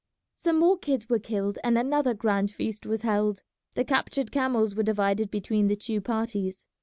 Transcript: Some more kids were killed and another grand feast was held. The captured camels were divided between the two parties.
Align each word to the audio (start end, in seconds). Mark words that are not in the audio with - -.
Some 0.33 0.57
more 0.59 0.79
kids 0.79 1.09
were 1.09 1.19
killed 1.19 1.59
and 1.63 1.77
another 1.77 2.15
grand 2.15 2.49
feast 2.49 2.87
was 2.87 3.03
held. 3.03 3.43
The 3.75 3.83
captured 3.83 4.31
camels 4.31 4.73
were 4.73 4.81
divided 4.81 5.29
between 5.29 5.67
the 5.67 5.75
two 5.75 6.01
parties. 6.01 6.65